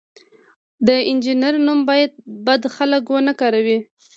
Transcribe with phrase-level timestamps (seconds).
[0.87, 2.11] د انجینر نوم باید
[2.47, 3.77] بد خلک ونه کاروي.